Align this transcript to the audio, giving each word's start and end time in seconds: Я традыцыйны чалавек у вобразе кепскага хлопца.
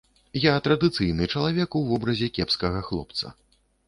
Я 0.43 0.51
традыцыйны 0.67 1.27
чалавек 1.33 1.77
у 1.79 1.81
вобразе 1.89 2.31
кепскага 2.39 2.81
хлопца. 2.89 3.35